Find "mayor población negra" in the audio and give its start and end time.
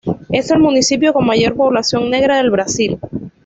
1.27-2.37